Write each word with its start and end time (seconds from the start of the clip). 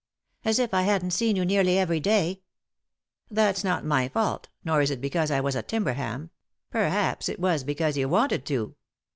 "As 0.43 0.57
if 0.57 0.73
I 0.73 0.81
hadn't 0.81 1.11
seen 1.11 1.35
you 1.35 1.45
nearly 1.45 1.77
every 1.77 1.99
day 1.99 2.41
I" 2.41 2.43
"That's 3.29 3.63
not 3.63 3.85
my 3.85 4.07
fault, 4.09 4.47
nor 4.65 4.81
is 4.81 4.89
it 4.89 4.99
because 4.99 5.29
I 5.29 5.39
was 5.41 5.55
at 5.55 5.67
Timberham— 5.67 6.31
perhaps 6.71 7.29
it 7.29 7.39
was 7.39 7.63
because 7.63 7.97
you 7.97 8.09
wanted 8.09 8.43
to." 8.47 8.73